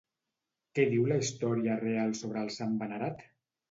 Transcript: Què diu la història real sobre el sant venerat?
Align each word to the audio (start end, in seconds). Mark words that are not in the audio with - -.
Què 0.79 0.85
diu 0.93 1.05
la 1.13 1.19
història 1.25 1.79
real 1.87 2.19
sobre 2.25 2.45
el 2.47 2.53
sant 2.61 2.79
venerat? 2.85 3.29